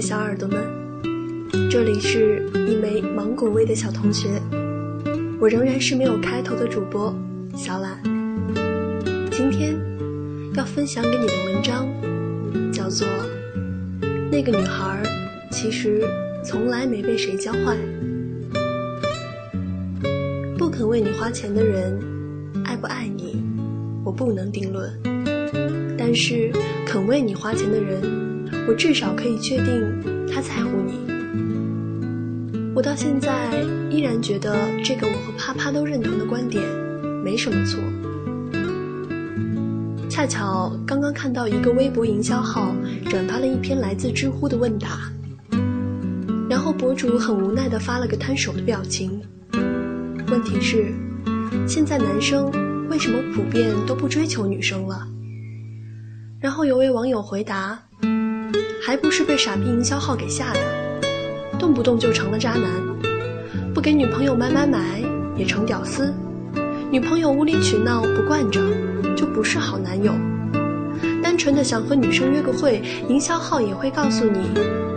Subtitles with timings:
[0.00, 0.58] 小耳朵们，
[1.68, 4.28] 这里是一枚芒果味的小同学，
[5.38, 7.14] 我仍然是没有开头的主播
[7.54, 8.00] 小懒。
[9.30, 9.78] 今天
[10.54, 11.86] 要分享给你的文章
[12.72, 13.06] 叫做
[14.32, 15.02] 《那个女孩
[15.50, 16.02] 其实
[16.42, 17.76] 从来没被谁教坏》，
[20.56, 22.00] 不肯为你花钱的人，
[22.64, 23.44] 爱不爱你，
[24.02, 24.90] 我不能定论，
[25.98, 26.50] 但是
[26.86, 28.29] 肯为你花钱的人。
[28.70, 30.94] 我至少可以确定他在乎你。
[32.72, 33.60] 我到现在
[33.90, 36.62] 依然觉得这个我和啪啪都认同的观点
[37.24, 37.80] 没什么错。
[40.08, 42.72] 恰巧刚刚看到一个微博营销号
[43.06, 45.10] 转发了一篇来自知乎的问答，
[46.48, 49.20] 然后博主很无奈地发了个摊手的表情。
[50.28, 50.94] 问题是，
[51.66, 52.48] 现在男生
[52.88, 55.08] 为什么普遍都不追求女生了？
[56.38, 57.76] 然后有位网友回答。
[58.82, 60.60] 还不是被傻逼营销号给吓的，
[61.58, 62.62] 动不动就成了渣男，
[63.74, 65.02] 不给女朋友买买买
[65.36, 66.12] 也成屌丝，
[66.90, 68.60] 女朋友无理取闹不惯着
[69.14, 70.12] 就不是好男友，
[71.22, 74.50] 单纯的想和女生约个会，营销号也会告诉你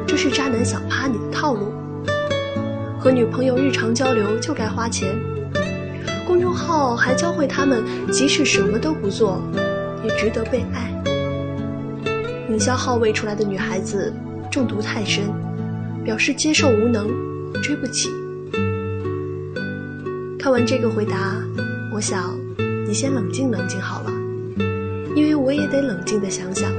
[0.08, 1.74] 这是渣男想趴你的套路，
[2.98, 5.14] 和女朋友日常交流就该花钱，
[6.26, 9.42] 公众号还教会他们即使什么都不做
[10.06, 10.93] 也值得被爱。
[12.54, 14.14] 营销号喂出来的女孩子
[14.52, 15.24] 中毒太深，
[16.04, 17.10] 表示接受无能，
[17.64, 18.12] 追不起。
[20.38, 21.36] 看完这个回答，
[21.92, 22.38] 我想
[22.86, 24.12] 你先冷静冷静好了，
[25.16, 26.72] 因为我也得冷静的想想，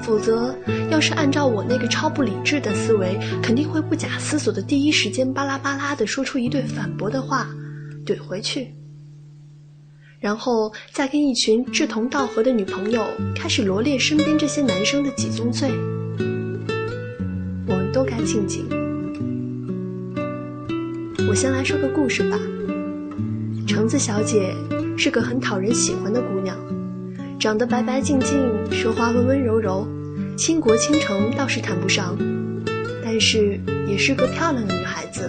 [0.00, 0.56] 否则
[0.92, 7.48] 要是按照我那个超不理智的思维，肯定会不假思索的第一时间巴拉巴拉的说出一堆反驳的话，
[8.06, 8.72] 怼回去。
[10.22, 15.68] 然后再跟一群志同道合的女朋友开始罗列身边这些男生的几宗罪，
[17.66, 18.64] 我们都该静静。
[21.28, 22.38] 我先来说个故事吧。
[23.66, 24.54] 橙子小姐
[24.96, 26.56] 是个很讨人喜欢的姑娘，
[27.40, 28.38] 长得白白净净，
[28.70, 29.88] 说话温温柔柔，
[30.36, 32.16] 倾国倾城倒是谈不上，
[33.02, 35.28] 但是也是个漂亮的女孩子，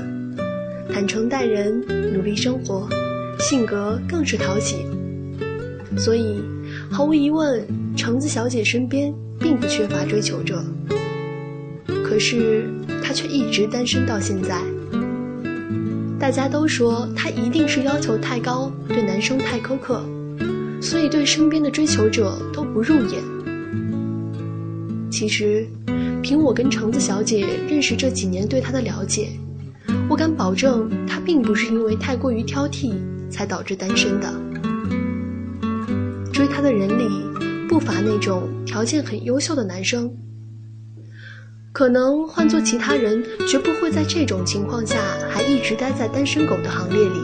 [0.93, 1.83] 坦诚待人，
[2.13, 2.87] 努力生活。
[3.43, 4.85] 性格更是讨喜，
[5.97, 6.41] 所以
[6.89, 10.63] 毫无疑问，橙子小姐身边并不缺乏追求者。
[12.05, 12.69] 可是
[13.03, 14.61] 她却一直单身到现在。
[16.17, 20.01] 大家都说她一定是要求太高，对男生太苛刻，
[20.81, 23.21] 所以对身边的追求者都不入眼。
[25.11, 25.67] 其实，
[26.21, 29.31] 凭我跟橙子小姐认识这几年对她的了解，
[30.09, 32.93] 我敢保证，她并不是因为太过于挑剔。
[33.33, 34.31] 才导致单身的。
[36.31, 40.11] 追她的人里不乏那种条件很优秀的男生，
[41.71, 44.97] 可能换做其他人，绝不会在这种情况下
[45.29, 47.19] 还一直待在单身狗的行列里。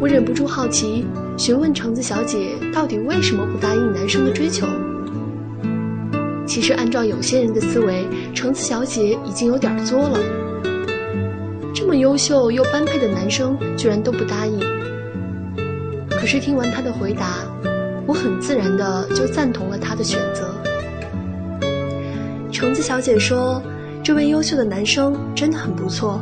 [0.00, 1.04] 我忍不住好奇，
[1.36, 4.66] 询问橙子小姐到底为什么不答应男生的追求。
[6.46, 10.45] 其实按照有些人的思维，橙子小姐已经有点作了。
[11.86, 14.58] 这么优秀又般配的男生，居然都不答应。
[16.10, 17.46] 可是听完他的回答，
[18.08, 20.52] 我很自然的就赞同了他的选择。
[22.50, 23.62] 橙子小姐说
[24.02, 26.20] ：“这位优秀的男生真的很不错，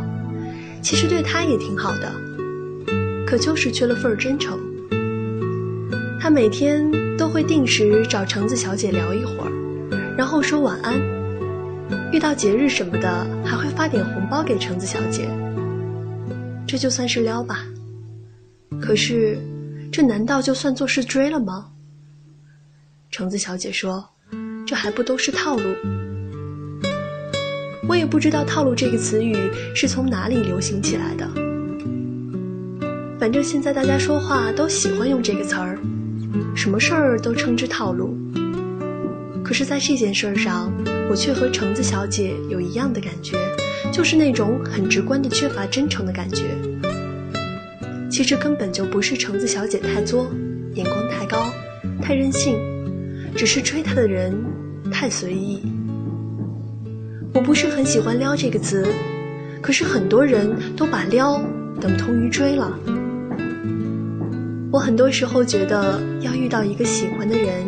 [0.82, 2.12] 其实对她也挺好的，
[3.26, 4.58] 可就是缺了份真诚。
[6.20, 6.86] 他每天
[7.16, 11.00] 都会定时找橙子小姐聊一会儿，然后说晚安。
[12.12, 15.26] 遇到节日什么的，还会发点红包给橙子小姐。”
[16.74, 17.64] 这就算是撩吧，
[18.82, 19.38] 可是，
[19.92, 21.70] 这难道就算作是追了吗？
[23.12, 24.04] 橙子小姐说
[24.66, 25.62] ：“这还不都是套路？”
[27.88, 29.36] 我也不知道“套路”这个词语
[29.72, 31.30] 是从哪里流行起来的。
[33.20, 35.78] 反正现在大家说话都喜欢用这个词儿，
[36.56, 38.18] 什么事儿都称之套路。
[39.44, 40.72] 可是，在这件事上，
[41.08, 43.38] 我却和橙子小姐有一样的感觉。
[43.94, 46.46] 就是那种很直观的缺乏真诚的感觉。
[48.10, 50.28] 其实根本就不是橙子小姐太作，
[50.72, 51.48] 眼光太高，
[52.02, 52.58] 太任性，
[53.36, 54.34] 只是追她的人
[54.90, 55.62] 太随意。
[57.32, 58.84] 我不是很喜欢“撩”这个词，
[59.62, 61.40] 可是很多人都把撩
[61.80, 62.76] 等同于追了。
[64.72, 67.64] 我很多时候觉得要遇到一个喜欢的人，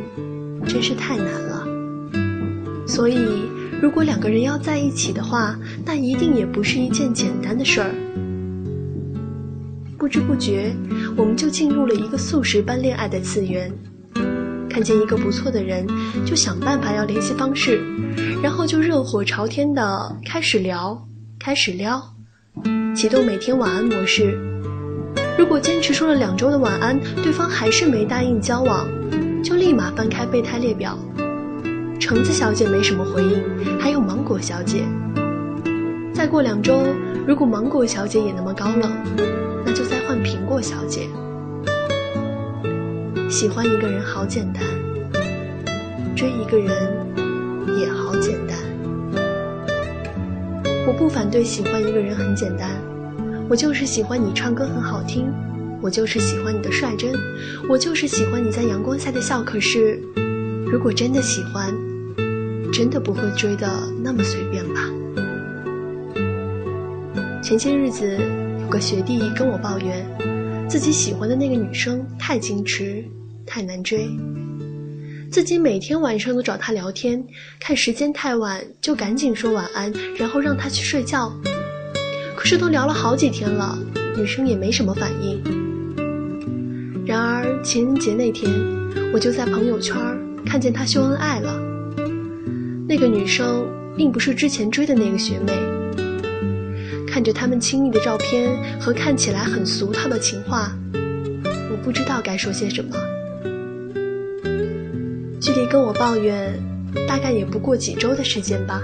[0.67, 1.65] 真是太难了。
[2.85, 3.47] 所以。
[3.81, 7.91] 如果两个人要在一起的话，那一定也不是一件简单的事儿。
[9.99, 10.75] 不知不觉，
[11.17, 13.73] 我们就进入了一个素食般恋爱的次元，
[14.69, 15.87] 看见一个不错的人，
[16.25, 17.81] 就想办法要联系方式，
[18.43, 21.07] 然后就热火朝天的开始聊，
[21.39, 22.03] 开始撩，
[22.95, 24.39] 启动每天晚安模式。
[25.39, 28.87] 如果坚持说了两周的晚安，对方还是没答应交往，
[29.43, 30.99] 就立马翻开备胎列表。
[31.99, 34.85] 橙子小姐没什么回应，还有芒果小姐。
[36.13, 36.83] 再过两周，
[37.27, 38.91] 如果芒果小姐也那么高冷，
[39.65, 41.09] 那就再换苹果小姐。
[43.29, 44.63] 喜欢一个人好简单，
[46.15, 46.71] 追一个人
[47.79, 48.57] 也好简单。
[50.87, 52.71] 我不反对喜欢一个人很简单，
[53.49, 55.33] 我就是喜欢你唱歌很好听，
[55.83, 57.13] 我就是喜欢你的率真，
[57.69, 59.43] 我就是喜欢你在阳光下的笑。
[59.43, 60.01] 可是，
[60.71, 61.75] 如果真的喜欢，
[62.77, 63.67] 真的不会追的
[64.05, 64.83] 那么随便吧？
[67.43, 68.19] 前些日子，
[68.61, 70.07] 有个学弟跟我抱怨，
[70.69, 73.03] 自己喜欢的那个女生太矜持，
[73.47, 74.11] 太难追。
[75.31, 77.25] 自己每天晚上都找她聊天，
[77.59, 81.33] 看时间太晚就赶紧说晚安，然后让她去睡觉。
[82.37, 83.79] 可是都聊了好几天了，
[84.19, 85.43] 女生也没什么反应。
[87.07, 88.53] 然而情人节那天，
[89.15, 89.97] 我就在朋友圈
[90.45, 91.56] 看见他秀恩爱了。
[92.89, 93.67] 那个女生
[93.97, 95.53] 并不是之前追的那个学妹。
[97.09, 102.95] 看着他们亲密的照片和看起来很俗套的情话，我不知道该说些什么。
[105.41, 106.53] 距离跟我抱怨，
[107.09, 108.81] 大概也不过几周的时间吧，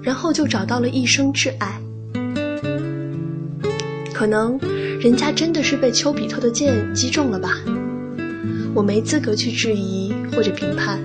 [0.00, 1.78] 然后就找到了一生挚爱。
[4.14, 4.58] 可能
[5.00, 7.50] 人家真的是被丘比特的箭击中了吧？
[8.74, 10.98] 我没资格去质疑或者评判。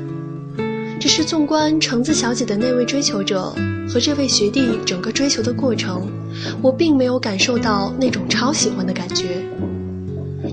[1.10, 3.52] 是纵观橙子小姐的那位追求者
[3.90, 6.08] 和这位学弟整个追求的过程，
[6.62, 9.44] 我并没有感受到那种超喜欢的感觉，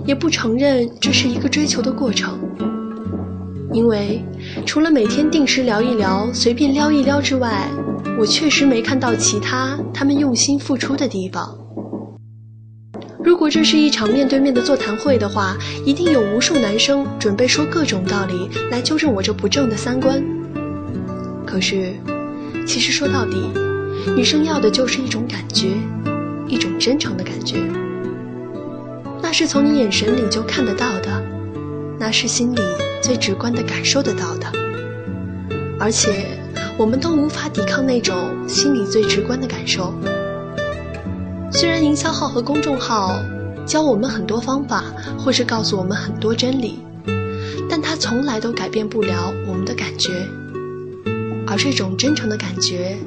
[0.06, 2.40] 也不承认这是一个追求的过程。
[3.70, 4.24] 因为
[4.64, 7.68] 除了每天定时聊一聊、随便撩一撩之外，
[8.18, 11.54] 我确实没看到其他他们用心付出的地方。
[13.22, 15.54] 如果这是一场面对面的座谈会的话，
[15.84, 20.24] 一定有无数男生准备说各种道理来纠正我这不正的三观。
[21.46, 21.94] 可是，
[22.66, 23.50] 其实说到底，
[24.14, 25.68] 女生要的就是一种感觉，
[26.48, 27.62] 一种真诚的感觉。
[29.22, 31.22] 那是从你眼神里就看得到的，
[31.98, 32.60] 那是心里
[33.00, 34.46] 最直观的感受得到的。
[35.78, 36.38] 而且，
[36.76, 38.16] 我们都无法抵抗那种
[38.46, 39.94] 心里最直观的感受。
[41.50, 43.18] 虽然营销号和公众号
[43.64, 44.84] 教我们很多方法，
[45.18, 46.80] 或是告诉我们很多真理，
[47.70, 50.26] 但它从来都改变不了我们的感觉。
[51.56, 52.98] 而这种真诚的感觉，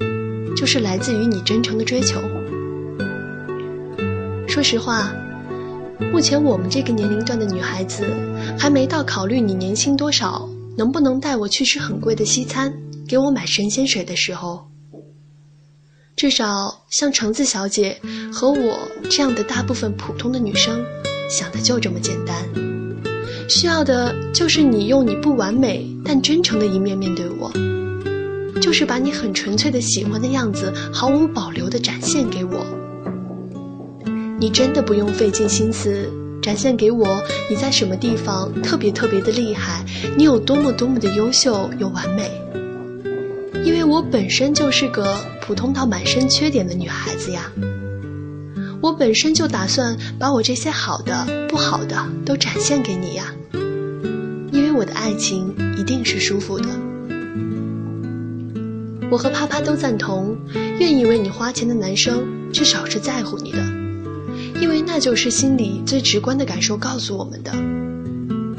[0.55, 2.19] 就是来自于你真诚的追求。
[4.47, 5.13] 说实话，
[6.11, 8.03] 目前我们这个年龄段的女孩子，
[8.57, 12.73] 还没到考虑你年薪多少，能不能带我去吃很贵的西餐，
[13.07, 14.67] 给我买神仙水的时候。
[16.15, 18.01] 至少像橙子小姐
[18.33, 18.79] 和我
[19.11, 20.83] 这样的大部分普通的女生，
[21.29, 22.35] 想的就这么简单，
[23.47, 27.51] 需要的就是你用你不完美但真诚的一面面对我。
[28.59, 32.65] 就是把你很纯粹的喜欢的样子毫无保留的展现给我。
[34.39, 36.09] 你真的不用费尽心思
[36.41, 39.83] 展现给我你在什么地方特别特别的厉害，
[40.17, 42.31] 你有多么多么的优秀又完美。
[43.65, 47.51] 因为我本身就是个普通到满身缺点的女孩子呀。
[48.81, 53.33] 我本身就打算把我这些好的、不好的都展现给你呀。
[54.53, 56.88] 因为我的爱情一定是舒服的。
[59.11, 60.37] 我和啪啪都赞同，
[60.79, 62.23] 愿意为你花钱的男生
[62.53, 63.57] 至少是在乎你的，
[64.61, 67.51] 因为那就是心里最直观的感受告诉我们的。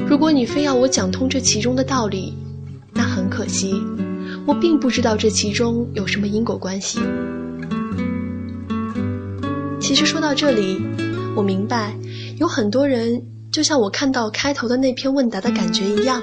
[0.05, 2.33] 如果你非要我讲通这其中的道理，
[2.93, 3.81] 那很可惜，
[4.45, 6.99] 我并不知道这其中有什么因果关系。
[9.79, 10.81] 其实说到这里，
[11.33, 11.95] 我明白，
[12.37, 16.21] 有很多人就像我看到开头的那篇问答的感觉一样。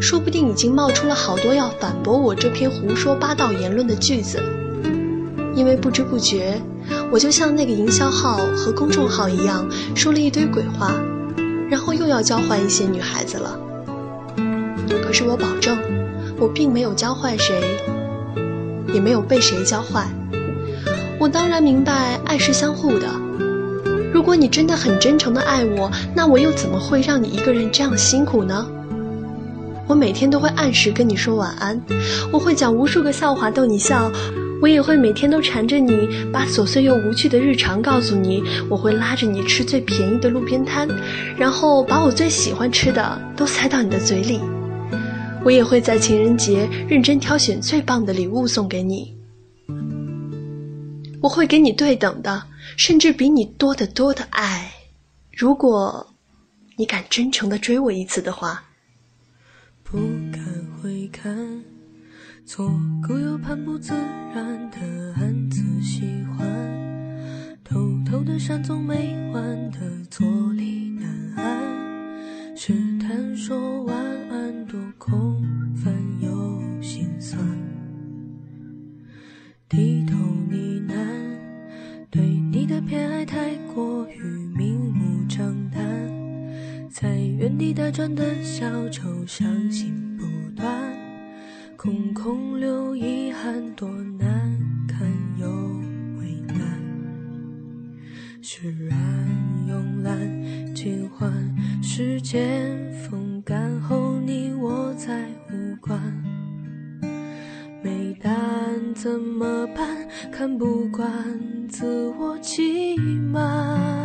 [0.00, 4.40] 说不定已经冒出了好多要反驳我这篇胡说八道言论的句子，
[5.54, 6.60] 因为不知不觉，
[7.10, 10.92] 我就像那个营销号和公众号一样，说了一堆鬼话，
[11.70, 13.58] 然后又要教坏一些女孩子了。
[15.04, 15.78] 可是我保证，
[16.38, 17.78] 我并没有教坏谁，
[18.92, 20.06] 也没有被谁教坏。
[21.18, 23.06] 我当然明白爱是相互的，
[24.12, 28.66] 如果你真的很真诚的爱我，那我又怎么会让你一个人这样辛苦呢？
[29.88, 31.80] 我每天都会按时跟你说晚安，
[32.32, 34.10] 我会讲无数个笑话逗你笑，
[34.62, 38.42] 我也会每天都缠着你，把琐碎又无趣的日常告诉你。
[38.70, 40.88] 我会拉着你吃最便宜的路边摊，
[41.36, 44.40] 然后把我最喜欢吃的都塞到你的嘴里。
[45.44, 49.14] 我也会在情人节认真挑选最棒的礼物送给你。
[51.20, 52.44] 我会给你对等的，
[52.76, 54.72] 甚至比你多得多的爱。
[55.36, 56.14] 如果
[56.76, 58.62] 你敢真诚的追我一次的话。
[61.12, 61.62] 看。
[62.44, 62.68] 左
[63.06, 63.92] 顾右盼，不自
[64.34, 64.78] 然的
[65.14, 66.02] 暗自喜
[66.36, 69.78] 欢，偷偷的闪总没完的
[70.10, 72.56] 坐立难安。
[72.56, 73.96] 试探说晚
[74.28, 75.40] 安，多空
[75.76, 77.40] 泛又心酸。
[79.68, 80.16] 低头
[80.50, 80.96] 呢喃，
[82.10, 84.20] 对你的偏爱太过于
[84.56, 85.80] 明目张胆，
[86.90, 90.11] 在原地打转的小丑，伤心。
[91.82, 95.00] 空空留遗憾，多难堪
[95.36, 95.48] 又
[96.16, 96.80] 为难。
[98.40, 98.96] 释然
[99.66, 100.16] 慵懒，
[100.76, 101.28] 尽欢
[101.82, 106.00] 时间风干后，你我再无关。
[107.82, 110.08] 没答案怎么办？
[110.30, 111.12] 看不惯
[111.66, 114.01] 自我欺瞒，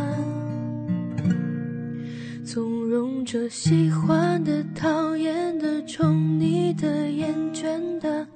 [2.88, 8.26] 容着喜欢的、讨厌的、宠你的、厌倦的。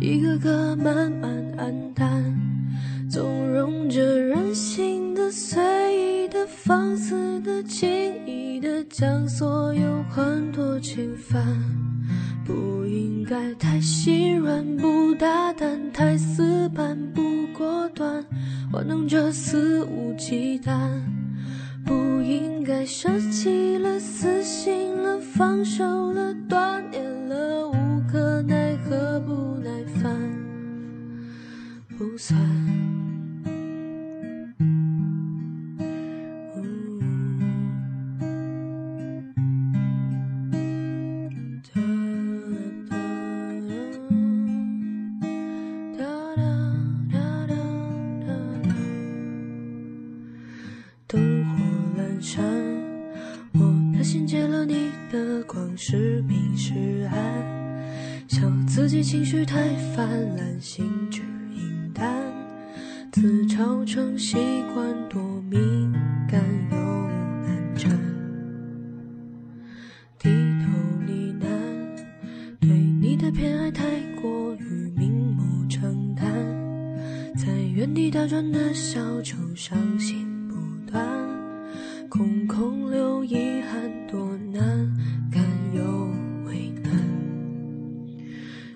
[0.00, 2.32] 一个个慢慢黯淡，
[3.10, 7.88] 纵容着任性的、随意的、放肆的、轻
[8.26, 11.44] 易的，将所有欢脱侵犯。
[12.44, 17.22] 不应该太心软，不大胆，太死板，不
[17.56, 18.24] 果断，
[18.72, 20.72] 玩弄着肆无忌惮。
[21.96, 27.74] 不应该舍弃了，死心了，放手了，断念了，无
[28.06, 29.70] 可奈何，不耐
[30.02, 30.14] 烦。
[31.96, 32.85] 不算。
[59.16, 60.06] 情绪太泛
[60.36, 61.22] 滥，心直。
[63.10, 64.36] 自嘲成习
[64.74, 65.90] 惯，多敏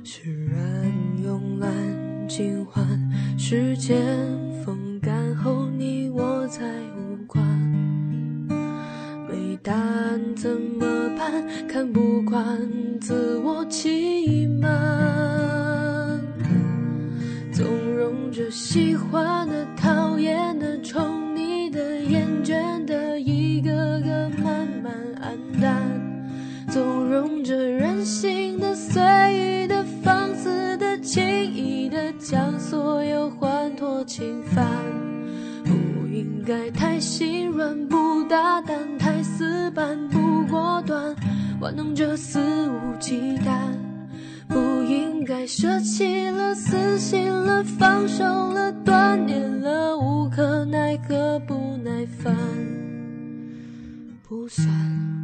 [0.03, 0.57] 释然
[1.25, 1.71] 慵懒，
[2.29, 2.85] 尽欢。
[3.39, 3.99] 时间
[4.65, 6.63] 风干后，你我再
[6.97, 7.45] 无关。
[9.29, 11.45] 没答案怎么办？
[11.69, 12.59] 看不惯
[13.01, 16.21] 自我欺瞒，
[17.53, 17.67] 纵
[17.97, 25.77] 容着喜欢的、讨厌的、宠你的、厌倦的，一个个慢慢黯淡。
[26.69, 27.90] 纵容着任
[41.71, 43.53] 玩弄着肆无忌惮。
[44.49, 52.35] 不应该舍弃了，死心了，放手了，断念了，无可奈何，不耐烦，
[54.29, 55.20] 不算。